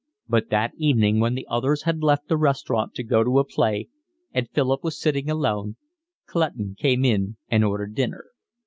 But 0.27 0.49
that 0.49 0.71
evening, 0.77 1.19
when 1.19 1.35
the 1.35 1.45
others 1.47 1.83
had 1.83 2.01
left 2.01 2.27
the 2.27 2.35
restaurant 2.35 2.95
to 2.95 3.03
go 3.03 3.23
to 3.23 3.37
a 3.37 3.43
play 3.45 3.87
and 4.33 4.49
Philip 4.49 4.83
was 4.83 4.99
sitting 4.99 5.29
alone, 5.29 5.75
Clutton 6.25 6.75
came 6.75 7.05
in 7.05 7.37
and 7.51 7.63
ordered 7.63 7.93
dinner. 7.93 8.25